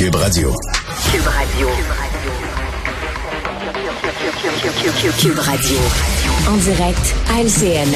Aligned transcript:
Cube 0.00 0.14
Radio. 0.14 0.54
Cube 1.12 1.26
Radio. 1.26 1.68
Cube 5.18 5.38
Radio. 5.38 5.78
En 6.48 6.56
direct 6.56 7.14
à 7.28 7.42
LCN. 7.42 7.92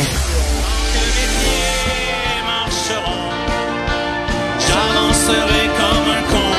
J'avancerai 4.61 5.65
comme 5.79 6.11
un 6.11 6.23
con 6.31 6.53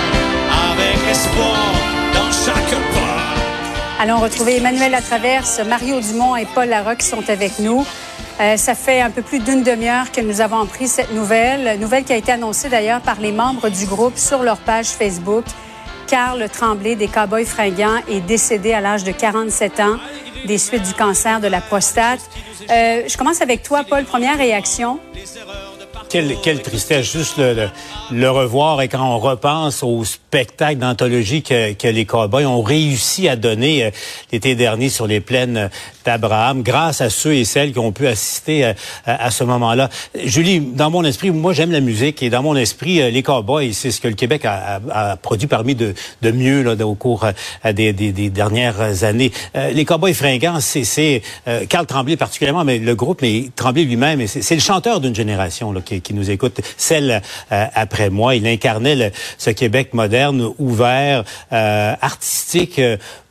avec 0.71 0.97
espoir 1.11 1.73
dans 2.15 2.31
chaque 2.31 2.71
pas. 2.95 4.01
Allons 4.01 4.21
retrouver 4.21 4.57
Emmanuel 4.57 4.93
Latraverse, 4.93 5.61
Mario 5.67 6.01
Dumont 6.01 6.35
et 6.35 6.47
Paul 6.55 6.69
Larocque 6.69 6.97
qui 6.97 7.05
sont 7.05 7.29
avec 7.29 7.59
nous. 7.59 7.85
Euh, 8.41 8.57
ça 8.57 8.75
fait 8.75 8.99
un 8.99 9.11
peu 9.11 9.21
plus 9.21 9.39
d'une 9.39 9.63
demi-heure 9.63 10.11
que 10.11 10.19
nous 10.19 10.41
avons 10.41 10.59
appris 10.59 10.87
cette 10.87 11.13
nouvelle, 11.13 11.79
nouvelle 11.79 12.03
qui 12.03 12.11
a 12.11 12.17
été 12.17 12.33
annoncée 12.33 12.67
d'ailleurs 12.67 12.99
par 13.01 13.19
les 13.21 13.31
membres 13.31 13.69
du 13.69 13.85
groupe 13.85 14.17
sur 14.17 14.43
leur 14.43 14.57
page 14.57 14.87
Facebook. 14.87 15.45
Carl 16.07 16.47
Tremblay 16.49 16.95
des 16.95 17.07
Cowboys 17.07 17.45
fringants 17.45 18.01
est 18.09 18.19
décédé 18.19 18.73
à 18.73 18.81
l'âge 18.81 19.03
de 19.03 19.11
47 19.11 19.79
ans 19.79 19.97
des 20.45 20.57
suites 20.57 20.83
du 20.83 20.93
cancer 20.93 21.39
de 21.39 21.47
la 21.47 21.61
prostate. 21.61 22.19
Euh, 22.69 23.03
je 23.07 23.17
commence 23.17 23.41
avec 23.41 23.63
toi, 23.63 23.83
Paul. 23.87 24.03
Première 24.03 24.37
réaction? 24.37 24.99
Quelle, 26.15 26.37
quelle 26.41 26.61
tristesse, 26.61 27.11
juste 27.11 27.39
le, 27.39 27.53
le, 27.53 27.69
le, 28.09 28.31
revoir 28.31 28.81
et 28.81 28.87
quand 28.87 29.05
on 29.05 29.19
repense 29.19 29.83
au 29.83 30.05
spectacle 30.05 30.77
d'anthologie 30.77 31.43
que, 31.43 31.73
que, 31.73 31.89
les 31.89 32.05
Cowboys 32.05 32.45
ont 32.45 32.61
réussi 32.61 33.27
à 33.27 33.35
donner 33.35 33.83
euh, 33.83 33.89
l'été 34.31 34.55
dernier 34.55 34.87
sur 34.87 35.07
les 35.07 35.19
plaines 35.19 35.69
d'Abraham, 36.05 36.61
grâce 36.61 37.01
à 37.01 37.09
ceux 37.09 37.33
et 37.33 37.43
celles 37.43 37.73
qui 37.73 37.79
ont 37.79 37.91
pu 37.91 38.07
assister 38.07 38.63
à, 38.63 38.75
à, 39.05 39.31
ce 39.31 39.43
moment-là. 39.43 39.89
Julie, 40.23 40.59
dans 40.59 40.89
mon 40.89 41.03
esprit, 41.03 41.31
moi 41.31 41.51
j'aime 41.51 41.71
la 41.71 41.79
musique 41.79 42.21
et 42.23 42.29
dans 42.29 42.43
mon 42.43 42.55
esprit, 42.55 43.01
euh, 43.01 43.09
les 43.09 43.23
Cowboys, 43.23 43.73
c'est 43.73 43.91
ce 43.91 43.99
que 43.99 44.07
le 44.07 44.13
Québec 44.13 44.45
a, 44.45 44.79
a 44.91 45.17
produit 45.17 45.47
parmi 45.47 45.75
de, 45.75 45.93
de 46.21 46.31
mieux 46.31 46.61
là, 46.61 46.75
au 46.85 46.95
cours 46.95 47.25
euh, 47.25 47.73
des, 47.73 47.91
des, 47.91 48.11
des, 48.11 48.29
dernières 48.29 49.03
années. 49.03 49.31
Euh, 49.55 49.71
les 49.71 49.83
Cowboys 49.83 50.13
fringants, 50.13 50.59
c'est 50.59 51.21
Carl 51.67 51.85
Tremblay 51.85 52.15
particulièrement, 52.15 52.63
mais 52.63 52.77
le 52.77 52.95
groupe, 52.95 53.21
mais 53.21 53.49
Tremblay 53.55 53.83
lui-même, 53.83 54.25
c'est 54.27 54.55
le 54.55 54.61
chanteur 54.61 54.99
d'une 54.99 55.15
génération 55.15 55.71
là, 55.71 55.81
qui, 55.81 56.01
qui, 56.05 56.13
nous 56.13 56.29
écoute, 56.29 56.61
celle 56.77 57.21
après 57.49 58.09
moi. 58.09 58.35
Il 58.35 58.47
incarnait 58.47 58.95
le, 58.95 59.11
ce 59.37 59.49
Québec 59.49 59.93
moderne, 59.93 60.53
ouvert, 60.57 61.23
artistique 61.51 62.79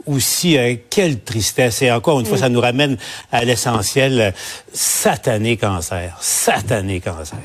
aussi, 0.06 0.58
euh, 0.58 0.74
quelle 0.90 1.20
tristesse. 1.20 1.82
Et 1.82 1.90
encore 1.90 2.20
une 2.20 2.26
fois, 2.26 2.38
ça 2.38 2.48
nous 2.48 2.60
ramène 2.60 2.96
à 3.32 3.44
l'essentiel. 3.44 4.34
Satané 4.72 5.56
cancer. 5.56 6.16
Satané 6.20 7.00
cancer. 7.00 7.38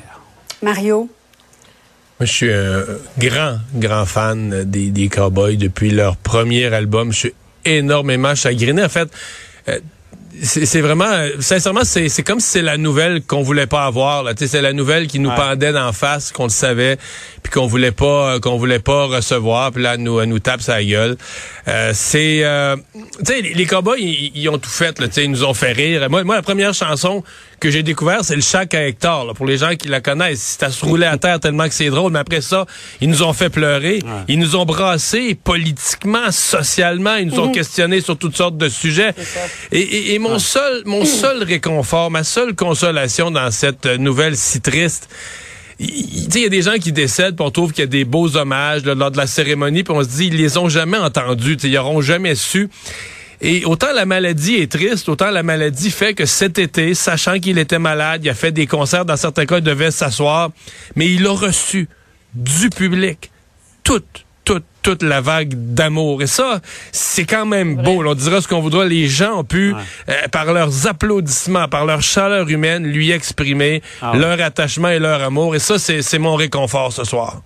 Mario? 0.61 1.09
Moi, 2.19 2.25
je 2.25 2.31
suis 2.31 2.51
un 2.51 2.83
grand, 3.17 3.57
grand 3.75 4.05
fan 4.05 4.63
des, 4.65 4.89
des 4.89 5.07
Cowboys 5.07 5.57
depuis 5.57 5.91
leur 5.91 6.17
premier 6.17 6.65
album. 6.73 7.13
Je 7.13 7.17
suis 7.17 7.33
énormément 7.63 8.35
chagriné. 8.35 8.83
En 8.83 8.89
fait, 8.89 9.09
euh, 9.69 9.79
c'est 10.41 10.81
vraiment, 10.81 11.11
sincèrement, 11.39 11.83
c'est 11.83 12.23
comme 12.23 12.39
si 12.39 12.49
c'est 12.49 12.61
la 12.61 12.77
nouvelle 12.77 13.21
qu'on 13.21 13.41
voulait 13.41 13.67
pas 13.67 13.85
avoir. 13.85 14.25
C'est 14.37 14.61
la 14.61 14.73
nouvelle 14.73 15.07
qui 15.07 15.19
nous 15.19 15.29
ouais. 15.29 15.35
pendait 15.35 15.71
d'en 15.71 15.91
face, 15.91 16.31
qu'on 16.31 16.43
le 16.43 16.49
savait, 16.49 16.97
puis 17.43 17.51
qu'on 17.51 17.67
voulait 17.67 17.91
pas, 17.91 18.39
qu'on 18.39 18.57
voulait 18.57 18.79
pas 18.79 19.05
recevoir. 19.05 19.71
Puis 19.71 19.83
là, 19.83 19.97
nous, 19.97 20.19
elle 20.19 20.29
nous 20.29 20.39
tape 20.39 20.61
sa 20.61 20.83
gueule. 20.83 21.17
Euh, 21.67 21.91
c'est, 21.93 22.43
euh, 22.43 22.75
tu 22.95 23.25
sais, 23.25 23.41
les, 23.41 23.53
les 23.53 23.65
Cowboys, 23.65 23.99
ils, 23.99 24.31
ils, 24.35 24.49
ont 24.49 24.57
tout 24.57 24.69
fait. 24.69 24.99
Là, 24.99 25.07
ils 25.17 25.31
nous 25.31 25.43
ont 25.43 25.53
fait 25.53 25.71
rire. 25.71 26.09
Moi, 26.09 26.23
moi, 26.23 26.35
la 26.35 26.41
première 26.41 26.73
chanson 26.73 27.23
que 27.59 27.69
j'ai 27.69 27.83
découvert, 27.83 28.23
c'est 28.23 28.35
le 28.35 28.41
Chac 28.41 28.73
à 28.73 28.87
Hector. 28.87 29.25
Là, 29.25 29.33
pour 29.33 29.45
les 29.45 29.57
gens 29.57 29.75
qui 29.75 29.87
la 29.87 30.01
connaissent, 30.01 30.57
c'est 30.57 30.65
à 30.65 30.71
se 30.71 30.83
rouler 30.83 31.05
à 31.05 31.17
terre 31.17 31.39
tellement 31.39 31.67
que 31.67 31.73
c'est 31.73 31.89
drôle. 31.89 32.11
Mais 32.11 32.19
après 32.19 32.41
ça, 32.41 32.65
ils 33.01 33.09
nous 33.09 33.23
ont 33.23 33.33
fait 33.33 33.49
pleurer. 33.49 33.99
Ouais. 34.03 34.23
Ils 34.27 34.39
nous 34.39 34.55
ont 34.55 34.65
brassé 34.65 35.35
politiquement, 35.35 36.31
socialement. 36.31 37.15
Ils 37.15 37.27
nous 37.27 37.39
ont 37.39 37.51
questionné 37.51 38.01
sur 38.01 38.17
toutes 38.17 38.35
sortes 38.35 38.57
de 38.57 38.69
sujets. 38.69 39.13
Et, 39.71 39.79
et, 39.79 40.13
et, 40.15 40.19
mon 40.19 40.33
ouais. 40.33 40.39
seul, 40.39 40.83
mon 40.85 41.05
seul 41.05 41.43
réconfort, 41.43 42.09
ma 42.11 42.23
seule 42.23 42.55
consolation 42.55 43.31
dans 43.31 43.51
cette 43.51 43.85
nouvelle 43.85 44.35
si 44.35 44.61
triste, 44.61 45.09
il 45.79 46.37
y 46.37 46.45
a 46.45 46.49
des 46.49 46.61
gens 46.61 46.77
qui 46.77 46.91
décèdent, 46.91 47.35
puis 47.35 47.45
on 47.45 47.51
trouve 47.51 47.71
qu'il 47.71 47.83
y 47.83 47.87
a 47.87 47.87
des 47.87 48.03
beaux 48.03 48.35
hommages 48.35 48.83
là, 48.83 48.95
lors 48.95 49.11
de 49.11 49.17
la 49.17 49.27
cérémonie, 49.27 49.83
puis 49.83 49.93
on 49.95 50.03
se 50.03 50.09
dit, 50.09 50.27
ils 50.27 50.35
les 50.35 50.57
ont 50.57 50.67
jamais 50.67 50.97
entendus, 50.97 51.57
ils 51.63 51.71
n'auront 51.71 52.01
jamais 52.01 52.35
su. 52.35 52.69
Et 53.41 53.63
autant 53.65 53.93
la 53.93 54.05
maladie 54.05 54.55
est 54.55 54.71
triste, 54.71 55.07
autant 55.07 55.31
la 55.31 55.43
maladie 55.43 55.91
fait 55.91 56.13
que 56.13 56.25
cet 56.25 56.59
été, 56.59 56.93
sachant 56.93 57.39
qu'il 57.39 57.57
était 57.57 57.79
malade, 57.79 58.21
il 58.23 58.29
a 58.29 58.33
fait 58.33 58.51
des 58.51 58.67
concerts, 58.67 59.05
dans 59.05 59.15
certains 59.15 59.45
cas, 59.45 59.57
il 59.59 59.63
devait 59.63 59.91
s'asseoir, 59.91 60.49
mais 60.95 61.07
il 61.07 61.25
a 61.25 61.31
reçu 61.31 61.87
du 62.33 62.69
public 62.69 63.31
toute, 63.83 64.25
toute, 64.43 64.65
toute 64.81 65.03
la 65.03 65.21
vague 65.21 65.53
d'amour. 65.55 66.21
Et 66.21 66.27
ça, 66.27 66.59
c'est 66.91 67.25
quand 67.25 67.45
même 67.45 67.75
beau. 67.75 68.03
on 68.05 68.13
dira 68.13 68.41
ce 68.41 68.47
qu'on 68.47 68.59
voudra. 68.59 68.85
Les 68.85 69.07
gens 69.07 69.39
ont 69.39 69.43
pu, 69.43 69.73
ouais. 69.73 69.79
euh, 70.09 70.27
par 70.31 70.51
leurs 70.53 70.87
applaudissements, 70.87 71.67
par 71.67 71.85
leur 71.85 72.01
chaleur 72.01 72.49
humaine, 72.49 72.85
lui 72.85 73.11
exprimer 73.11 73.81
ah 74.01 74.11
ouais. 74.11 74.19
leur 74.19 74.41
attachement 74.41 74.89
et 74.89 74.99
leur 74.99 75.23
amour. 75.23 75.55
Et 75.55 75.59
ça, 75.59 75.79
c'est 75.79 76.19
mon 76.19 76.35
réconfort 76.35 76.91
ce 76.91 77.05
soir. 77.05 77.41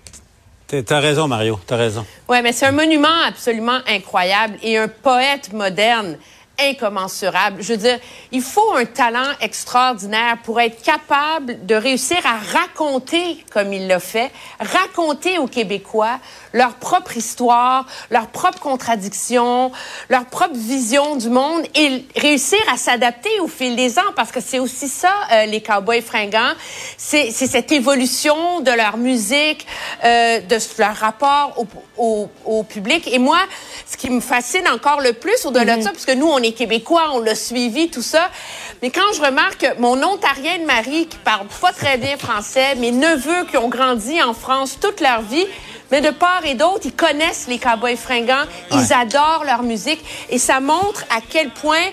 T'as 0.67 0.99
raison, 0.99 1.27
Mario. 1.27 1.59
T'as 1.67 1.75
raison. 1.75 2.05
Oui, 2.29 2.37
mais 2.41 2.51
c'est 2.51 2.65
un 2.65 2.71
monument 2.71 3.23
absolument 3.27 3.79
incroyable 3.87 4.55
et 4.63 4.77
un 4.77 4.87
poète 4.87 5.53
moderne 5.53 6.17
incommensurable. 6.59 7.61
Je 7.61 7.73
veux 7.73 7.77
dire, 7.77 7.99
il 8.31 8.41
faut 8.41 8.73
un 8.73 8.85
talent 8.85 9.31
extraordinaire 9.41 10.37
pour 10.43 10.61
être 10.61 10.81
capable 10.83 11.65
de 11.65 11.75
réussir 11.75 12.17
à 12.25 12.37
raconter, 12.59 13.43
comme 13.51 13.73
il 13.73 13.87
l'a 13.87 13.99
fait, 13.99 14.31
raconter 14.59 15.39
aux 15.39 15.47
Québécois 15.47 16.19
leur 16.53 16.75
propre 16.75 17.17
histoire, 17.17 17.87
leur 18.11 18.27
propre 18.27 18.59
contradiction, 18.59 19.71
leur 20.09 20.25
propre 20.25 20.55
vision 20.55 21.15
du 21.15 21.29
monde 21.29 21.63
et 21.73 22.05
réussir 22.15 22.59
à 22.71 22.77
s'adapter 22.77 23.39
au 23.39 23.47
fil 23.47 23.75
des 23.75 23.97
ans, 23.97 24.13
parce 24.15 24.31
que 24.31 24.39
c'est 24.39 24.59
aussi 24.59 24.87
ça, 24.87 25.11
euh, 25.31 25.45
les 25.47 25.61
cowboys 25.61 26.01
fringants, 26.01 26.53
c'est 26.97 27.31
cette 27.31 27.71
évolution 27.71 28.59
de 28.61 28.71
leur 28.71 28.97
musique, 28.97 29.65
euh, 30.03 30.39
de 30.41 30.57
leur 30.77 30.95
rapport 30.95 31.55
au, 31.57 31.67
au, 31.97 32.29
au, 32.45 32.63
public. 32.63 33.07
Et 33.11 33.17
moi, 33.17 33.39
ce 33.87 33.97
qui 33.97 34.09
me 34.11 34.21
fascine 34.21 34.67
encore 34.67 35.01
le 35.01 35.13
plus, 35.13 35.45
au-delà 35.45 35.63
mm 35.63 35.67
-hmm. 35.75 35.77
de 35.79 35.83
ça, 35.83 35.91
parce 35.91 36.05
que 36.05 36.13
nous, 36.13 36.27
on 36.27 36.42
est 36.43 36.53
québécois, 36.53 37.11
on 37.13 37.19
l'a 37.19 37.35
suivi, 37.35 37.89
tout 37.89 38.01
ça, 38.01 38.29
mais 38.81 38.89
quand 38.89 39.13
je 39.15 39.21
remarque 39.21 39.65
mon 39.79 40.01
ontarienne 40.03 40.65
Marie, 40.65 41.07
qui 41.07 41.17
parle 41.17 41.47
pas 41.61 41.71
très 41.71 41.97
bien 41.97 42.17
français, 42.17 42.75
mes 42.75 42.91
neveux 42.91 43.45
qui 43.49 43.57
ont 43.57 43.69
grandi 43.69 44.21
en 44.21 44.33
France 44.33 44.77
toute 44.79 45.01
leur 45.01 45.21
vie, 45.21 45.45
mais 45.91 46.01
de 46.01 46.09
part 46.09 46.45
et 46.45 46.55
d'autre, 46.55 46.81
ils 46.85 46.93
connaissent 46.93 47.47
les 47.47 47.59
cowboys 47.59 47.95
fringants, 47.95 48.45
ouais. 48.71 48.77
ils 48.77 48.93
adorent 48.93 49.43
leur 49.45 49.63
musique 49.63 50.03
et 50.29 50.37
ça 50.37 50.59
montre 50.59 51.05
à 51.09 51.19
quel 51.27 51.49
point 51.51 51.85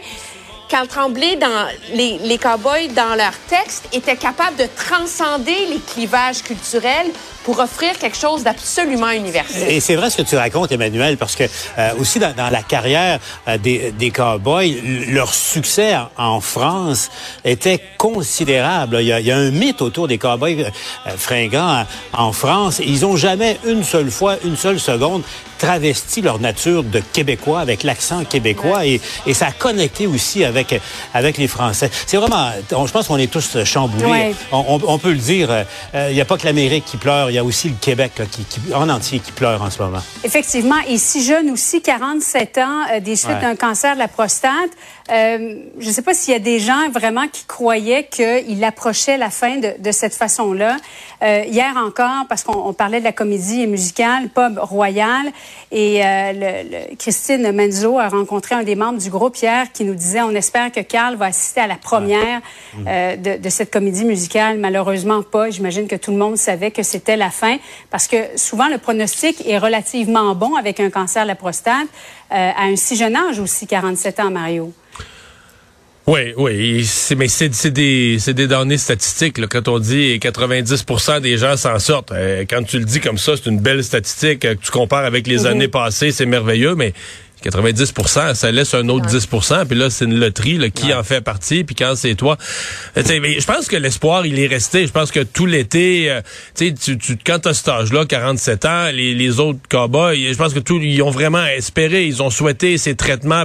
Carl 0.71 0.87
Tremblay, 0.87 1.35
dans 1.35 1.67
les, 1.95 2.19
les 2.23 2.39
cowboys, 2.39 2.87
dans 2.95 3.17
leur 3.17 3.33
texte, 3.49 3.89
étaient 3.93 4.17
capables 4.17 4.57
de 4.57 4.67
transcender 4.77 5.67
les 5.69 5.81
clivages 5.81 6.43
culturels 6.43 7.09
pour 7.45 7.59
offrir 7.59 7.99
quelque 7.99 8.17
chose 8.17 8.45
d'absolument 8.45 9.11
universel. 9.11 9.69
Et 9.69 9.81
c'est 9.81 9.97
vrai 9.97 10.11
ce 10.11 10.19
que 10.19 10.23
tu 10.23 10.37
racontes, 10.37 10.71
Emmanuel, 10.71 11.17
parce 11.17 11.35
que 11.35 11.43
euh, 11.79 11.91
aussi 11.99 12.21
dans, 12.21 12.35
la 12.37 12.63
carrière 12.63 13.19
euh, 13.49 13.59
des, 13.59 14.13
cowboys, 14.15 14.81
leur 15.09 15.35
succès 15.35 15.97
en 16.17 16.41
France 16.41 17.11
était 17.45 17.83
considérable. 17.99 18.99
Il 19.01 19.07
y 19.07 19.13
a, 19.13 19.19
il 19.19 19.27
y 19.27 19.33
a 19.33 19.37
un 19.37 19.51
mythe 19.51 19.83
autour 19.83 20.07
des 20.07 20.19
cowboys 20.19 20.71
euh, 21.07 21.11
fringants 21.17 21.85
en 22.13 22.33
France. 22.33 22.81
Ils 22.85 23.05
ont 23.05 23.17
jamais 23.17 23.59
une 23.65 23.83
seule 23.83 24.11
fois, 24.11 24.37
une 24.45 24.57
seule 24.57 24.79
seconde 24.79 25.23
travesti 25.61 26.23
leur 26.23 26.41
nature 26.41 26.83
de 26.83 27.01
Québécois 27.13 27.61
avec 27.61 27.83
l'accent 27.83 28.25
québécois 28.25 28.87
et, 28.87 29.01
et 29.27 29.35
ça 29.35 29.47
a 29.47 29.53
connecté 29.53 30.07
aussi 30.07 30.45
avec, 30.45 30.81
avec 31.15 31.39
les 31.39 31.49
Français. 31.49 31.91
C'est 32.07 32.17
vraiment, 32.17 32.51
on, 32.73 32.87
je 32.87 32.93
pense 32.93 33.09
qu'on 33.09 33.19
est 33.19 33.31
tous 33.31 33.63
chamboulés. 33.65 34.07
Ouais. 34.07 34.35
On, 34.53 34.99
peut 34.99 35.13
le 35.13 35.19
dire, 35.19 35.65
il 35.95 36.15
n'y 36.15 36.21
a 36.21 36.25
pas 36.25 36.37
que 36.37 36.45
l'Amérique 36.45 36.85
qui 36.85 36.97
pleure, 36.97 37.31
il 37.31 37.35
y 37.35 37.39
a 37.39 37.45
aussi 37.45 37.69
le 37.69 37.77
Québec 37.81 38.13
là, 38.19 38.25
qui, 38.27 38.45
qui, 38.45 38.61
en 38.75 38.89
entier 38.89 39.19
qui 39.21 39.33
pleure 39.33 39.63
en 39.63 39.71
ce 39.71 39.81
moment. 39.83 40.03
Effectivement, 40.25 40.79
et 40.89 40.99
si 40.99 41.23
jeune 41.25 41.51
aussi, 41.51 41.83
47 41.83 42.59
ans, 42.59 42.63
euh, 42.93 43.01
des 43.01 43.17
suites 43.17 43.33
ouais. 43.33 43.41
d'un 43.41 43.57
cancer 43.57 43.95
de 43.95 43.99
la 43.99 44.09
prostate. 44.09 44.71
Euh, 45.11 45.57
je 45.79 45.89
ne 45.89 45.93
sais 45.93 46.03
pas 46.03 46.15
s'il 46.15 46.33
y 46.33 46.37
a 46.37 46.41
des 46.41 46.61
gens 46.61 46.89
vraiment 46.91 47.27
qui 47.27 47.45
croyaient 47.45 48.09
qu'il 48.09 48.63
approchait 48.65 49.17
la 49.17 49.31
fin 49.31 49.57
de, 49.57 49.75
de 49.79 49.93
cette 49.93 50.15
façon-là. 50.15 50.77
Euh, 51.23 51.43
hier 51.49 51.77
encore, 51.77 52.27
parce 52.29 52.45
qu'on 52.45 52.73
parlait 52.73 53.01
de 53.01 53.05
la 53.05 53.13
comédie 53.13 53.67
musicale 53.67 54.29
Pub 54.29 54.59
Royal, 54.59 55.33
et 55.73 56.05
euh, 56.05 56.33
le, 56.33 56.71
le, 56.71 56.97
Christine 56.97 57.53
Menzo 57.53 57.99
a 57.99 58.09
rencontré 58.09 58.55
un 58.55 58.63
des 58.63 58.75
membres 58.75 58.99
du 58.99 59.11
groupe 59.11 59.37
hier 59.37 59.71
qui 59.73 59.85
nous 59.85 59.95
disait 59.95 60.21
on 60.21 60.35
espère 60.35 60.73
que 60.73 60.81
Carl 60.81 61.17
va 61.17 61.27
assister 61.27 61.61
à 61.61 61.67
la 61.67 61.77
première 61.77 62.41
ouais. 62.85 63.17
de, 63.17 63.41
de, 63.41 63.49
cette 63.49 63.71
comédie 63.71 64.05
musicale. 64.05 64.59
Malheureusement 64.59 65.23
pas. 65.23 65.51
J'imagine 65.51 65.87
que 65.87 65.97
tout 65.97 66.11
le 66.11 66.17
monde 66.17 66.37
savait 66.37 66.71
que 66.71 66.83
c'était 66.83 67.17
la 67.17 67.31
fin, 67.31 67.59
parce 67.91 68.09
que 68.09 68.17
souvent 68.37 68.69
le 68.69 68.79
pronostic 68.79 69.47
est 69.47 69.59
relativement 69.59 70.35
bon 70.35 70.57
avec 70.57 70.81
un 70.81 70.91
cancer 70.91 71.23
de 71.23 71.29
la 71.29 71.37
prostate 71.37 71.89
à 72.31 72.63
un 72.63 72.77
si 72.77 72.97
jeune 72.97 73.17
âge 73.17 73.41
aussi, 73.41 73.67
47 73.67 74.21
ans, 74.21 74.31
Mario. 74.31 74.73
Oui, 76.07 76.33
oui, 76.37 76.89
mais 77.17 77.29
c'est 77.29 77.71
des, 77.71 78.17
des 78.17 78.47
données 78.47 78.79
statistiques. 78.79 79.39
Là. 79.39 79.47
Quand 79.49 79.69
on 79.69 79.79
dit 79.79 80.19
90% 80.19 81.21
des 81.21 81.37
gens 81.37 81.57
s'en 81.57 81.79
sortent, 81.79 82.13
euh, 82.13 82.45
quand 82.49 82.63
tu 82.63 82.79
le 82.79 82.85
dis 82.85 83.01
comme 83.01 83.19
ça, 83.19 83.37
c'est 83.37 83.49
une 83.49 83.61
belle 83.61 83.85
statistique. 83.85 84.45
Euh, 84.45 84.55
que 84.55 84.61
tu 84.61 84.71
compares 84.71 85.05
avec 85.05 85.27
les 85.27 85.41
mm-hmm. 85.41 85.47
années 85.47 85.69
passées, 85.69 86.11
c'est 86.11 86.27
merveilleux, 86.27 86.75
mais 86.75 86.95
90% 87.43 88.35
ça 88.35 88.51
laisse 88.51 88.75
un 88.75 88.89
autre 88.89 89.07
10% 89.07 89.67
Puis 89.67 89.79
là, 89.79 89.91
c'est 89.91 90.05
une 90.05 90.19
loterie 90.19 90.59
là, 90.59 90.71
qui 90.71 90.93
en 90.93 91.03
fait 91.03 91.21
partie. 91.21 91.65
Puis 91.65 91.75
quand 91.75 91.95
c'est 91.97 92.15
toi... 92.15 92.37
Mais 92.97 93.41
je 93.41 93.47
pense 93.47 93.69
que 93.69 93.77
l'espoir, 93.77 94.27
il 94.27 94.39
est 94.39 94.47
resté. 94.47 94.87
Je 94.87 94.93
pense 94.93 95.11
que 95.11 95.21
tout 95.21 95.47
l'été, 95.47 96.11
euh, 96.11 96.21
tu, 96.55 96.75
tu, 96.75 97.19
quand 97.25 97.41
tu 97.41 97.49
as 97.49 97.55
cet 97.55 97.69
âge-là, 97.69 98.05
47 98.07 98.65
ans, 98.65 98.87
les, 98.93 99.15
les 99.15 99.41
autres 99.41 99.59
cowboys, 99.69 100.17
je 100.17 100.37
pense 100.37 100.55
que 100.55 100.59
tout, 100.59 100.79
ils 100.81 101.03
ont 101.03 101.11
vraiment 101.11 101.45
espéré, 101.45 102.07
ils 102.07 102.23
ont 102.23 102.31
souhaité 102.31 102.79
ces 102.79 102.95
traitements. 102.95 103.45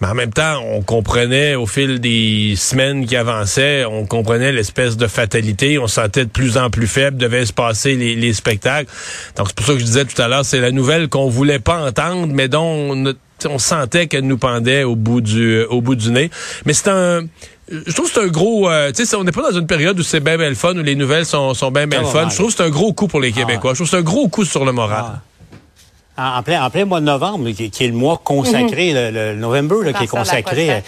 Mais 0.00 0.08
en 0.08 0.14
même 0.14 0.32
temps, 0.32 0.62
on 0.64 0.82
comprenait 0.82 1.54
au 1.54 1.66
fil 1.66 2.00
des 2.00 2.54
semaines 2.56 3.06
qui 3.06 3.16
avançaient, 3.16 3.84
on 3.84 4.06
comprenait 4.06 4.52
l'espèce 4.52 4.96
de 4.96 5.06
fatalité. 5.06 5.78
On 5.78 5.86
se 5.86 5.96
sentait 5.96 6.24
de 6.24 6.30
plus 6.30 6.56
en 6.56 6.70
plus 6.70 6.86
faible, 6.86 7.16
devait 7.16 7.46
se 7.46 7.52
passer 7.52 7.96
les, 7.96 8.14
les 8.14 8.32
spectacles. 8.32 8.90
Donc 9.36 9.48
c'est 9.48 9.56
pour 9.56 9.66
ça 9.66 9.72
que 9.74 9.78
je 9.78 9.84
disais 9.84 10.04
tout 10.04 10.20
à 10.20 10.28
l'heure, 10.28 10.44
c'est 10.44 10.60
la 10.60 10.70
nouvelle 10.70 11.08
qu'on 11.08 11.28
voulait 11.28 11.58
pas 11.58 11.80
entendre, 11.80 12.32
mais 12.32 12.48
dont 12.48 12.94
notre 12.94 13.18
on 13.48 13.58
sentait 13.58 14.06
qu'elle 14.06 14.26
nous 14.26 14.38
pendait 14.38 14.84
au 14.84 14.96
bout 14.96 15.20
du 15.20 15.62
au 15.64 15.80
bout 15.80 15.94
du 15.94 16.10
nez. 16.10 16.30
Mais 16.66 16.72
c'est 16.72 16.88
un 16.88 17.22
je 17.70 17.92
trouve 17.92 18.06
que 18.06 18.14
c'est 18.14 18.20
un 18.20 18.28
gros 18.28 18.68
euh, 18.68 18.92
tu 18.92 19.06
sais 19.06 19.16
on 19.16 19.24
n'est 19.24 19.32
pas 19.32 19.50
dans 19.50 19.58
une 19.58 19.66
période 19.66 19.98
où 19.98 20.02
c'est 20.02 20.20
bien 20.20 20.36
le 20.36 20.54
fun 20.54 20.76
où 20.76 20.82
les 20.82 20.96
nouvelles 20.96 21.26
sont 21.26 21.54
sont 21.54 21.70
bien 21.70 21.86
le 21.86 22.04
fun. 22.04 22.28
Je 22.28 22.36
trouve 22.36 22.48
que 22.48 22.56
c'est 22.56 22.64
un 22.64 22.70
gros 22.70 22.92
coup 22.92 23.08
pour 23.08 23.20
les 23.20 23.32
ah 23.34 23.40
Québécois. 23.40 23.72
Je 23.72 23.76
trouve 23.76 23.86
que 23.86 23.90
c'est 23.90 24.00
un 24.00 24.02
gros 24.02 24.28
coup 24.28 24.44
sur 24.44 24.64
le 24.64 24.72
moral. 24.72 25.04
Ah. 25.06 25.20
En 26.18 26.42
plein, 26.42 26.62
en 26.62 26.68
plein 26.68 26.84
mois 26.84 27.00
de 27.00 27.06
novembre, 27.06 27.50
qui, 27.52 27.64
est 27.64 27.86
le 27.86 27.94
mois 27.94 28.20
consacré, 28.22 28.92
mhm. 28.92 29.14
le, 29.14 29.34
November, 29.34 29.76
qui 29.96 30.04
est 30.04 30.06
consacré 30.06 30.70
euh, 30.70 30.80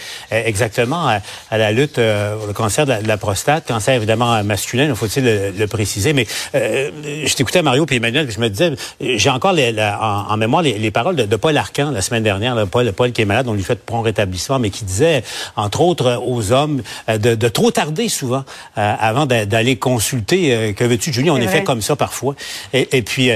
exactement 0.45 1.07
à, 1.49 1.57
la 1.57 1.71
lutte 1.71 1.97
euh, 1.97 2.35
au 2.47 2.53
cancer 2.53 2.85
de 2.85 2.93
la, 3.03 3.17
prostate, 3.17 3.67
cancer 3.67 3.95
évidemment 3.95 4.43
masculin, 4.43 4.93
faut-il 4.93 5.23
le, 5.57 5.65
préciser. 5.65 6.13
Mais 6.13 6.27
euh, 6.53 6.91
je 7.25 7.33
t'écoutais 7.33 7.63
Mario 7.63 7.87
et 7.89 7.95
Emmanuel, 7.95 8.29
je 8.29 8.39
me 8.39 8.49
disais, 8.49 8.73
j'ai 9.01 9.29
encore 9.31 9.53
les, 9.53 9.75
en, 9.99 10.37
mémoire 10.37 10.61
les, 10.61 10.91
paroles 10.91 11.15
de, 11.15 11.35
Paul 11.35 11.57
Arcan 11.57 11.89
la 11.89 12.03
semaine 12.03 12.21
dernière, 12.21 12.67
Paul, 12.67 12.93
Paul 12.93 13.11
qui 13.11 13.23
est 13.23 13.25
malade, 13.25 13.47
on 13.47 13.53
lui 13.53 13.63
fait 13.63 13.83
prompt 13.83 14.03
rétablissement, 14.03 14.59
mais 14.59 14.69
qui 14.69 14.85
disait, 14.85 15.23
entre 15.55 15.81
autres, 15.81 16.21
aux 16.23 16.51
hommes 16.51 16.83
de, 17.07 17.47
trop 17.47 17.71
tarder 17.71 18.09
souvent 18.09 18.43
avant 18.75 19.25
d'aller 19.25 19.77
consulter. 19.77 20.75
que 20.75 20.83
veux-tu, 20.83 21.11
Julie, 21.11 21.31
on 21.31 21.37
est, 21.37 21.47
fait 21.47 21.63
comme 21.63 21.81
ça 21.81 21.95
parfois. 21.95 22.35
Et, 22.73 22.97
et 22.97 23.01
puis, 23.01 23.31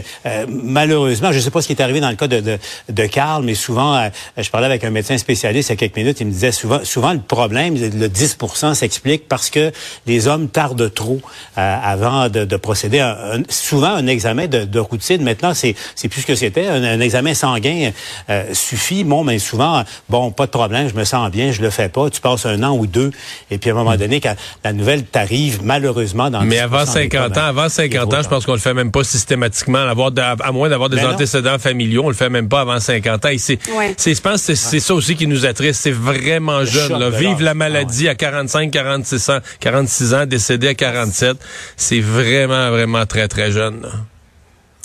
malheureusement, 0.48 1.32
je 1.32 1.40
sais 1.40 1.50
pas 1.50 1.64
ce 1.64 1.68
qui 1.68 1.74
est 1.74 1.80
arrivé 1.90 2.02
dans 2.02 2.10
le 2.10 2.16
cas 2.16 2.28
de, 2.28 2.40
de, 2.40 2.58
de 2.90 3.06
Carl, 3.08 3.44
mais 3.44 3.56
souvent, 3.56 3.96
euh, 3.96 4.10
je 4.38 4.50
parlais 4.50 4.68
avec 4.68 4.84
un 4.84 4.92
médecin 4.92 5.18
spécialiste 5.18 5.70
il 5.70 5.74
y 5.74 5.74
a 5.74 5.78
quelques 5.78 5.98
minutes, 5.98 6.20
il 6.20 6.28
me 6.28 6.32
disait 6.32 6.52
souvent, 6.52 6.84
souvent 6.84 7.14
le 7.14 7.20
problème, 7.20 7.76
le 7.76 8.08
10% 8.08 8.76
s'explique 8.76 9.28
parce 9.28 9.50
que 9.50 9.72
les 10.06 10.28
hommes 10.28 10.50
tardent 10.50 10.94
trop 10.94 11.20
euh, 11.58 11.78
avant 11.84 12.30
de, 12.30 12.46
de 12.46 12.58
procéder 12.58 13.00
à 13.00 13.18
un, 13.34 13.42
souvent 13.50 13.94
un 13.94 14.08
examen 14.08 14.48
de, 14.48 14.66
de 14.66 14.80
routine. 14.80 15.24
Maintenant, 15.24 15.54
c'est 15.54 15.76
plus 16.10 16.22
ce 16.22 16.28
que 16.28 16.36
c'était. 16.36 16.68
Un, 16.68 17.00
examen 17.00 17.34
sanguin 17.34 17.92
euh, 18.30 18.54
suffit. 18.54 19.04
Bon, 19.04 19.24
mais 19.24 19.40
souvent, 19.40 19.84
bon, 20.10 20.32
pas 20.32 20.46
de 20.46 20.52
problème, 20.52 20.90
je 20.90 20.96
me 20.96 21.06
sens 21.06 21.32
bien, 21.32 21.52
je 21.52 21.62
le 21.62 21.70
fais 21.70 21.90
pas. 21.90 22.10
Tu 22.10 22.22
passes 22.22 22.46
un 22.46 22.62
an 22.64 22.78
ou 22.78 22.88
deux, 22.88 23.12
et 23.50 23.58
puis 23.58 23.70
à 23.70 23.74
un 23.74 23.76
moment 23.78 23.96
donné, 23.96 24.20
quand 24.20 24.36
la 24.64 24.74
nouvelle 24.74 25.04
t'arrive, 25.06 25.60
malheureusement, 25.64 26.30
dans 26.30 26.42
Mais 26.42 26.60
avant 26.60 26.86
50 26.86 27.38
ans, 27.38 27.42
avant 27.42 27.70
50 27.70 28.14
ans, 28.14 28.22
je 28.22 28.28
pense 28.28 28.46
qu'on 28.46 28.54
le 28.54 28.60
fait 28.60 28.74
même 28.74 28.92
pas 28.92 29.04
systématiquement, 29.04 29.80
à, 29.80 30.52
moins 30.52 30.70
d'avoir 30.70 30.90
des 30.90 30.98
ben 30.98 31.14
antécédents 31.14 31.58
familiaux. 31.70 32.04
On 32.06 32.10
le 32.10 32.16
fait 32.16 32.30
même 32.30 32.50
pas 32.50 32.62
avant 32.62 32.80
50 32.80 33.26
ans. 33.26 33.30
c'est, 33.38 33.60
je 33.68 34.22
pense 34.22 34.46
que 34.46 34.56
c'est 34.56 34.80
ça 34.80 34.94
aussi 34.94 35.16
qui 35.16 35.28
nous 35.28 35.46
attriste. 35.46 35.82
C'est 35.82 35.92
vraiment 35.92 36.66
jeune. 36.66 36.98
Là. 36.98 37.10
Vive 37.10 37.42
la 37.42 37.54
maladie 37.54 38.08
à 38.08 38.16
45, 38.16 38.72
46 38.72 39.30
ans, 39.30 39.40
46 39.60 40.14
ans, 40.14 40.26
décédé 40.26 40.70
à 40.70 40.74
47. 40.74 41.38
C'est 41.78 42.00
vraiment, 42.00 42.70
vraiment 42.72 43.06
très, 43.06 43.28
très 43.28 43.52
jeune. 43.52 43.88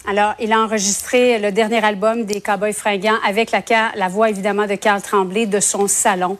Alors, 0.07 0.35
il 0.39 0.53
a 0.53 0.61
enregistré 0.61 1.39
le 1.39 1.51
dernier 1.51 1.83
album 1.83 2.25
des 2.25 2.43
Cowboys 2.43 2.75
fringants 2.75 3.19
avec 3.27 3.51
la, 3.51 3.63
la 3.97 4.09
voix, 4.09 4.29
évidemment, 4.29 4.67
de 4.67 4.75
Carl 4.75 5.01
Tremblay 5.01 5.47
de 5.47 5.61
son 5.61 5.89
salon. 5.89 6.37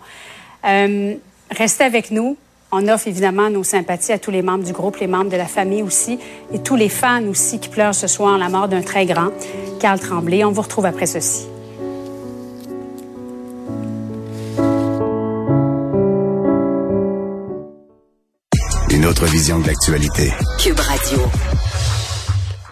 Euh, 0.67 1.15
restez 1.51 1.85
avec 1.85 2.11
nous. 2.11 2.37
On 2.77 2.89
offre 2.89 3.07
évidemment 3.07 3.51
nos 3.51 3.63
sympathies 3.63 4.11
à 4.11 4.19
tous 4.19 4.33
les 4.33 4.43
membres 4.43 4.65
du 4.65 4.73
groupe, 4.73 4.97
les 4.97 5.07
membres 5.07 5.31
de 5.31 5.37
la 5.37 5.47
famille 5.47 5.81
aussi, 5.81 6.19
et 6.53 6.59
tous 6.59 6.75
les 6.75 6.89
fans 6.89 7.23
aussi 7.29 7.61
qui 7.61 7.69
pleurent 7.69 7.95
ce 7.95 8.09
soir 8.09 8.37
la 8.37 8.49
mort 8.49 8.67
d'un 8.67 8.83
très 8.83 9.07
grand, 9.07 9.31
Carl 9.79 10.01
Tremblay. 10.01 10.43
On 10.43 10.51
vous 10.51 10.63
retrouve 10.63 10.85
après 10.85 11.07
ceci. 11.07 11.47
Une 18.91 19.07
autre 19.07 19.27
vision 19.27 19.61
de 19.61 19.69
l'actualité. 19.69 20.33
Cube 20.59 20.81
Radio. 20.81 21.21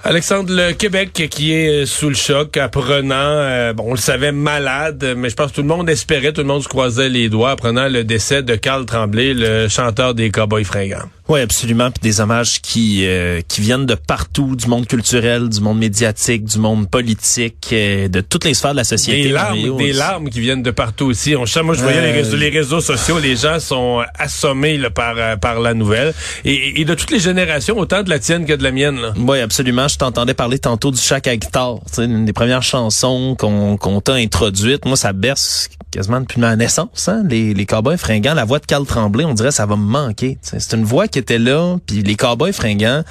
Alexandre, 0.05 0.53
le 0.53 0.73
Québec 0.73 1.13
qui 1.31 1.53
est 1.53 1.87
sous 1.87 2.09
le 2.09 2.17
choc, 2.17 2.57
apprenant, 2.57 3.15
euh, 3.15 3.73
bon, 3.73 3.85
on 3.87 3.91
le 3.93 3.99
savait 3.99 4.33
malade, 4.33 5.15
mais 5.17 5.31
je 5.31 5.37
pense 5.37 5.53
que 5.53 5.57
tout 5.57 5.63
le 5.63 5.69
monde 5.69 5.89
espérait, 5.89 6.33
tout 6.33 6.41
le 6.41 6.49
monde 6.49 6.65
se 6.65 6.69
croisait 6.69 7.09
les 7.09 7.29
doigts, 7.29 7.53
apprenant 7.53 7.87
le 7.87 8.03
décès 8.03 8.43
de 8.43 8.57
Carl 8.57 8.85
Tremblay, 8.85 9.33
le 9.33 9.69
chanteur 9.69 10.15
des 10.15 10.33
Cowboys 10.33 10.65
fringants. 10.65 11.09
Oui, 11.33 11.41
absolument. 11.41 11.91
Puis 11.91 12.03
des 12.03 12.21
hommages 12.21 12.61
qui 12.61 13.07
euh, 13.07 13.41
qui 13.49 13.63
viennent 13.63 13.87
de 13.87 13.95
partout, 13.95 14.55
du 14.55 14.67
monde 14.67 14.87
culturel, 14.87 15.49
du 15.49 15.63
monde 15.63 15.79
médiatique, 15.79 16.45
du 16.45 16.59
monde 16.59 16.91
politique, 16.91 17.71
euh, 17.73 18.09
de 18.09 18.21
toutes 18.21 18.45
les 18.45 18.53
sphères 18.53 18.73
de 18.73 18.77
la 18.77 18.85
société. 18.85 19.23
Des 19.23 19.29
larmes, 19.31 19.77
des 19.79 19.95
larmes 19.95 20.29
qui 20.29 20.41
viennent 20.41 20.63
de 20.63 20.71
partout 20.71 21.07
aussi. 21.07 21.35
On, 21.35 21.45
moi, 21.65 21.75
je 21.75 21.81
voyais 21.81 22.03
les, 22.03 22.13
réseaux, 22.13 22.37
les 22.37 22.51
réseaux 22.51 22.83
sociaux, 22.83 23.19
les 23.19 23.37
gens 23.37 23.61
sont 23.61 24.03
assommés 24.19 24.77
là, 24.77 24.91
par 24.91 25.39
par 25.41 25.61
la 25.61 25.73
nouvelle. 25.73 26.13
Et, 26.45 26.85
de 26.85 26.93
toutes 26.93 27.11
les 27.11 27.21
générations, 27.21 27.79
autant 27.79 28.03
de 28.03 28.11
la 28.11 28.19
tienne 28.19 28.45
que 28.45 28.53
de 28.53 28.63
la 28.63 28.71
mienne. 28.71 28.99
Oui, 29.17 29.41
absolument. 29.41 29.89
Je 29.89 29.97
t'entendais 29.97 30.35
parler 30.35 30.59
tantôt 30.59 30.91
du 30.91 31.01
Chac 31.01 31.27
à 31.29 31.37
guitare. 31.37 31.79
une 31.97 32.27
des 32.27 32.35
premières 32.35 32.63
chansons 32.63 33.37
qu'on 33.39 33.79
qu'on 33.79 34.03
t'a 34.03 34.15
introduite. 34.15 34.85
Moi, 34.85 34.99
ça 34.99 35.15
berce 35.15 35.71
quasiment 35.91 36.21
depuis 36.21 36.41
ma 36.41 36.57
naissance. 36.57 37.09
Hein? 37.09 37.23
Les, 37.29 37.55
les 37.55 37.67
cowboys 37.67 37.97
fringants, 37.97 38.35
la 38.35 38.45
voix 38.45 38.59
de 38.59 38.67
Carl 38.67 38.85
Tremblay, 38.85 39.25
on 39.25 39.35
dirait 39.35 39.53
ça 39.53 39.65
va 39.65 39.77
me 39.77 39.85
manquer. 39.85 40.39
C'est 40.43 40.75
une 40.75 40.85
voix 40.85 41.07
qui 41.07 41.22
était 41.23 41.39
là, 41.39 41.79
puis 41.87 42.03
les 42.03 42.15
cowboys 42.17 42.53
fringants, 42.53 43.03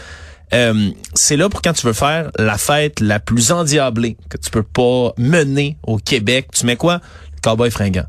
euh, 0.54 0.92
c'est 1.14 1.38
là 1.38 1.50
pour 1.50 1.62
quand 1.62 1.74
tu 1.74 1.86
veux 1.86 1.94
faire 1.94 2.30
la 2.38 2.58
fête 2.58 3.00
la 3.00 3.20
plus 3.20 3.52
endiablée 3.52 4.18
que 4.30 4.38
tu 4.38 4.50
peux 4.50 4.64
pas 4.64 5.14
mener 5.18 5.78
au 5.84 5.98
Québec. 5.98 6.48
Tu 6.54 6.66
mets 6.66 6.76
quoi? 6.76 7.00
Cowboy 7.42 7.72
fringant. 7.72 8.06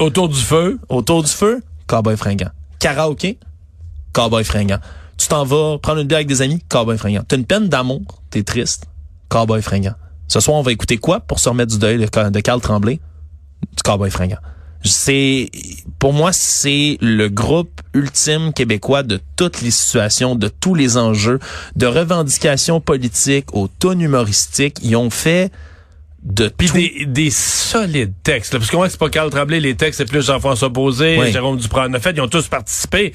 autour 0.00 0.28
du 0.28 0.38
feu? 0.38 0.78
Autour 0.88 1.22
du 1.22 1.30
feu, 1.30 1.62
cowboy 1.86 2.16
fringant. 2.16 2.50
Karaoké, 2.78 3.38
cowboy 4.12 4.44
fringant. 4.44 4.78
Tu 5.16 5.28
t'en 5.28 5.44
vas 5.44 5.78
prendre 5.78 6.00
une 6.00 6.08
bière 6.08 6.18
avec 6.18 6.28
des 6.28 6.42
amis, 6.42 6.62
cowboy 6.68 6.98
fringant. 6.98 7.22
T'as 7.26 7.36
une 7.36 7.46
peine 7.46 7.68
d'amour, 7.68 8.02
t'es 8.30 8.42
triste, 8.42 8.86
cowboy 9.28 9.62
fringant. 9.62 9.94
Ce 10.28 10.40
soir, 10.40 10.56
on 10.56 10.62
va 10.62 10.72
écouter 10.72 10.98
quoi 10.98 11.20
pour 11.20 11.40
se 11.40 11.48
remettre 11.48 11.72
du 11.72 11.78
deuil 11.78 11.98
de 11.98 12.40
Carl 12.40 12.60
Tremblay? 12.60 13.00
Du 13.76 13.82
cowboy 13.82 14.10
fringant 14.10 14.38
c'est 14.84 15.50
pour 15.98 16.12
moi 16.12 16.32
c'est 16.32 16.98
le 17.00 17.28
groupe 17.28 17.80
ultime 17.94 18.52
québécois 18.52 19.02
de 19.02 19.20
toutes 19.36 19.60
les 19.62 19.70
situations, 19.70 20.34
de 20.34 20.48
tous 20.48 20.74
les 20.74 20.96
enjeux, 20.96 21.38
de 21.76 21.86
revendications 21.86 22.80
politiques 22.80 23.54
au 23.54 23.68
ton 23.68 23.98
humoristique. 23.98 24.78
Ils 24.82 24.96
ont 24.96 25.10
fait 25.10 25.52
de 26.22 26.48
Puis 26.56 26.70
des, 26.70 27.04
des 27.06 27.30
solides 27.30 28.14
textes. 28.22 28.52
Là, 28.52 28.60
parce 28.60 28.70
que 28.70 28.76
moi, 28.76 28.88
c'est 28.88 28.98
pas 28.98 29.10
Carl 29.10 29.28
Tremblay, 29.30 29.58
les 29.58 29.74
textes, 29.74 29.98
c'est 29.98 30.08
plus 30.08 30.24
Jean-François 30.24 30.72
Posé, 30.72 31.18
Jérôme 31.32 31.58
Duprat. 31.58 31.88
En 31.88 32.00
fait, 32.00 32.12
ils 32.12 32.20
ont 32.20 32.28
tous 32.28 32.46
participé. 32.46 33.12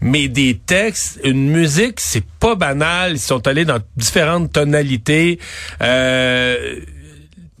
Mais 0.00 0.26
des 0.26 0.58
textes, 0.66 1.20
une 1.22 1.50
musique, 1.50 2.00
c'est 2.00 2.24
pas 2.40 2.56
banal. 2.56 3.12
Ils 3.12 3.20
sont 3.20 3.46
allés 3.46 3.64
dans 3.64 3.78
différentes 3.96 4.52
tonalités. 4.52 5.38
Euh, 5.82 6.80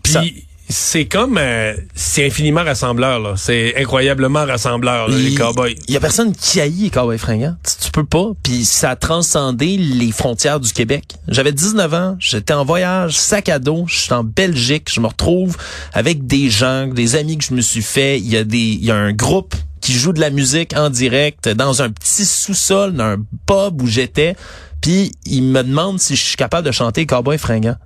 puis 0.02 0.47
c'est 0.68 1.06
comme 1.06 1.38
euh, 1.38 1.74
c'est 1.94 2.26
infiniment 2.26 2.62
rassembleur 2.62 3.20
là, 3.20 3.34
c'est 3.36 3.74
incroyablement 3.76 4.44
rassembleur 4.44 5.08
les 5.08 5.34
cowboys. 5.34 5.74
Il 5.88 5.94
y 5.94 5.96
a 5.96 6.00
personne 6.00 6.34
qui 6.34 6.60
haït 6.60 6.82
les 6.82 6.90
cowboys 6.90 7.18
fringants, 7.18 7.56
tu, 7.64 7.86
tu 7.86 7.90
peux 7.90 8.04
pas, 8.04 8.32
puis 8.42 8.64
ça 8.64 8.90
a 8.90 8.96
transcendé 8.96 9.76
les 9.78 10.12
frontières 10.12 10.60
du 10.60 10.72
Québec. 10.72 11.16
J'avais 11.28 11.52
19 11.52 11.94
ans, 11.94 12.16
j'étais 12.18 12.52
en 12.52 12.64
voyage, 12.64 13.16
sac 13.18 13.48
à 13.48 13.58
dos, 13.58 13.84
je 13.86 13.98
suis 13.98 14.12
en 14.12 14.24
Belgique, 14.24 14.90
je 14.92 15.00
me 15.00 15.06
retrouve 15.06 15.56
avec 15.94 16.26
des 16.26 16.50
gens, 16.50 16.86
des 16.86 17.16
amis 17.16 17.38
que 17.38 17.44
je 17.44 17.54
me 17.54 17.62
suis 17.62 17.82
fait, 17.82 18.18
il 18.18 18.28
y 18.28 18.36
a 18.36 18.44
des 18.44 18.58
il 18.58 18.84
y 18.84 18.90
a 18.90 18.96
un 18.96 19.12
groupe 19.12 19.54
qui 19.80 19.94
joue 19.94 20.12
de 20.12 20.20
la 20.20 20.30
musique 20.30 20.76
en 20.76 20.90
direct 20.90 21.48
dans 21.48 21.82
un 21.82 21.90
petit 21.90 22.24
sous-sol 22.24 22.92
d'un 22.94 23.16
pub 23.46 23.80
où 23.80 23.86
j'étais, 23.86 24.36
puis 24.80 25.12
il 25.24 25.44
me 25.44 25.62
demande 25.62 25.98
si 25.98 26.14
je 26.14 26.22
suis 26.22 26.36
capable 26.36 26.66
de 26.66 26.72
chanter 26.72 27.06
Cowboy 27.06 27.38
fringant. 27.38 27.76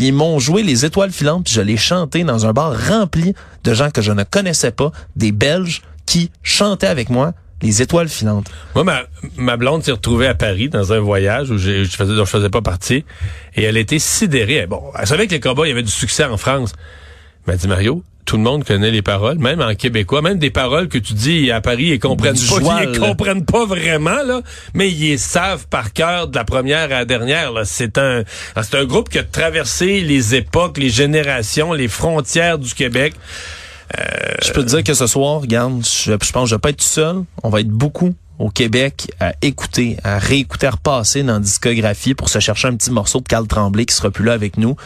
Puis 0.00 0.08
ils 0.08 0.14
m'ont 0.14 0.38
joué 0.38 0.62
les 0.62 0.86
étoiles 0.86 1.10
filantes, 1.10 1.44
puis 1.44 1.52
je 1.52 1.60
l'ai 1.60 1.76
chanté 1.76 2.24
dans 2.24 2.46
un 2.46 2.54
bar 2.54 2.72
rempli 2.88 3.34
de 3.64 3.74
gens 3.74 3.90
que 3.90 4.00
je 4.00 4.12
ne 4.12 4.24
connaissais 4.24 4.70
pas, 4.70 4.92
des 5.14 5.30
Belges 5.30 5.82
qui 6.06 6.30
chantaient 6.42 6.86
avec 6.86 7.10
moi 7.10 7.34
les 7.60 7.82
étoiles 7.82 8.08
filantes. 8.08 8.46
Moi, 8.74 8.84
ma, 8.84 9.02
ma 9.36 9.58
blonde 9.58 9.84
s'est 9.84 9.92
retrouvée 9.92 10.26
à 10.26 10.34
Paris 10.34 10.70
dans 10.70 10.94
un 10.94 11.00
voyage 11.00 11.50
où 11.50 11.58
je 11.58 11.84
faisais, 11.84 12.16
dont 12.16 12.24
je 12.24 12.30
faisais 12.30 12.48
pas 12.48 12.62
partie, 12.62 13.04
et 13.54 13.62
elle 13.64 13.76
était 13.76 13.98
sidérée. 13.98 14.66
Bon, 14.66 14.84
elle 14.98 15.06
savait 15.06 15.26
que 15.26 15.32
les 15.32 15.40
cowboys 15.40 15.70
avaient 15.70 15.82
du 15.82 15.90
succès 15.90 16.24
en 16.24 16.38
France. 16.38 16.72
Elle 17.46 17.52
m'a 17.52 17.58
dit, 17.58 17.68
Mario, 17.68 18.02
tout 18.30 18.36
le 18.36 18.44
monde 18.44 18.62
connaît 18.62 18.92
les 18.92 19.02
paroles, 19.02 19.38
même 19.38 19.60
en 19.60 19.74
québécois, 19.74 20.22
même 20.22 20.38
des 20.38 20.52
paroles 20.52 20.86
que 20.86 20.98
tu 20.98 21.14
dis 21.14 21.50
à 21.50 21.60
Paris, 21.60 21.86
ils 21.86 21.98
comprennent 21.98 22.34
Du 22.36 22.46
pas, 22.46 22.60
joual, 22.60 22.90
ils 22.92 23.00
comprennent 23.00 23.44
pas 23.44 23.66
vraiment 23.66 24.22
là, 24.24 24.42
mais 24.72 24.88
ils 24.88 25.18
savent 25.18 25.66
par 25.66 25.92
cœur 25.92 26.28
de 26.28 26.36
la 26.36 26.44
première 26.44 26.84
à 26.84 27.00
la 27.00 27.04
dernière. 27.04 27.50
là. 27.50 27.64
C'est 27.64 27.98
un, 27.98 28.22
c'est 28.54 28.76
un 28.76 28.84
groupe 28.84 29.08
qui 29.08 29.18
a 29.18 29.24
traversé 29.24 30.00
les 30.02 30.36
époques, 30.36 30.78
les 30.78 30.90
générations, 30.90 31.72
les 31.72 31.88
frontières 31.88 32.60
du 32.60 32.72
Québec. 32.72 33.14
Je 33.98 34.52
peux 34.52 34.62
te 34.62 34.68
dire 34.68 34.84
que 34.84 34.94
ce 34.94 35.08
soir, 35.08 35.40
regarde, 35.40 35.84
je, 35.84 36.12
je 36.12 36.30
pense 36.30 36.44
que 36.44 36.50
je 36.50 36.54
vais 36.54 36.60
pas 36.60 36.70
être 36.70 36.76
tout 36.76 36.84
seul. 36.84 37.24
On 37.42 37.50
va 37.50 37.62
être 37.62 37.68
beaucoup 37.68 38.14
au 38.38 38.48
Québec 38.48 39.10
à 39.18 39.32
écouter, 39.42 39.96
à 40.04 40.20
réécouter, 40.20 40.68
à 40.68 40.70
repasser 40.70 41.24
dans 41.24 41.32
la 41.32 41.40
discographie 41.40 42.14
pour 42.14 42.28
se 42.28 42.38
chercher 42.38 42.68
un 42.68 42.76
petit 42.76 42.92
morceau 42.92 43.18
de 43.18 43.26
Carl 43.26 43.48
Tremblay 43.48 43.86
qui 43.86 43.94
sera 43.96 44.12
plus 44.12 44.24
là 44.24 44.34
avec 44.34 44.56
nous. 44.56 44.76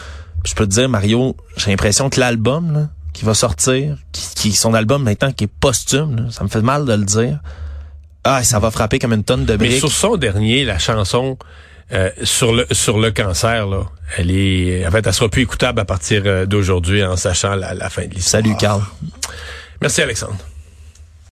Puis 0.43 0.49
je 0.49 0.55
peux 0.55 0.65
te 0.65 0.71
dire, 0.71 0.89
Mario, 0.89 1.37
j'ai 1.57 1.69
l'impression 1.69 2.09
que 2.09 2.19
l'album 2.19 2.73
là, 2.73 2.89
qui 3.15 3.25
va 3.25 3.33
sortir, 3.33 3.97
qui, 4.11 4.27
qui 4.35 4.51
son 4.51 4.73
album 4.73 5.01
maintenant 5.03 5.31
qui 5.31 5.45
est 5.45 5.47
posthume, 5.47 6.15
là, 6.17 6.23
ça 6.31 6.43
me 6.43 6.49
fait 6.49 6.61
mal 6.61 6.85
de 6.85 6.93
le 6.93 7.05
dire. 7.05 7.39
Ah, 8.23 8.43
ça 8.43 8.59
va 8.59 8.69
frapper 8.71 8.99
comme 8.99 9.13
une 9.13 9.23
tonne 9.23 9.45
de 9.45 9.53
Mais 9.53 9.67
briques. 9.69 9.79
sur 9.79 9.91
son 9.91 10.17
dernier, 10.17 10.65
la 10.65 10.77
chanson 10.77 11.37
euh, 11.93 12.09
sur 12.23 12.51
le 12.53 12.65
sur 12.71 12.97
le 12.99 13.11
cancer 13.11 13.67
là, 13.67 13.83
elle 14.17 14.31
est, 14.31 14.85
en 14.87 14.91
fait, 14.91 15.05
elle 15.05 15.13
sera 15.13 15.29
plus 15.29 15.43
écoutable 15.43 15.79
à 15.79 15.85
partir 15.85 16.23
euh, 16.25 16.45
d'aujourd'hui 16.45 17.03
en 17.03 17.15
sachant 17.15 17.55
la, 17.55 17.73
la 17.73 17.89
fin 17.89 18.05
de 18.05 18.13
l'histoire. 18.15 18.41
Salut, 18.43 18.55
Carl. 18.57 18.81
Merci 19.81 20.01
Alexandre. 20.01 20.37